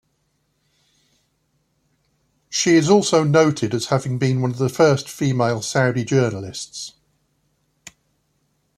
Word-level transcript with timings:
She 2.49 2.71
is 2.71 2.89
also 2.89 3.23
noted 3.23 3.75
as 3.75 3.85
having 3.89 4.17
been 4.17 4.41
one 4.41 4.49
of 4.49 4.57
the 4.57 4.67
first 4.67 5.07
female 5.07 5.61
Saudi 5.61 6.03
journalists. 6.03 6.95